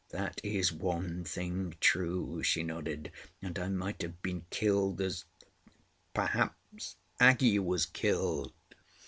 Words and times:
That 0.09 0.41
is 0.43 0.73
one 0.73 1.23
thing 1.23 1.75
true," 1.79 2.41
she 2.41 2.63
nodded. 2.63 3.11
"And 3.39 3.59
I 3.59 3.67
might 3.69 4.01
have 4.01 4.19
been 4.23 4.47
killed 4.49 4.99
as—perhaps 4.99 6.95
Aggie 7.19 7.59
was 7.59 7.85
killed." 7.85 8.51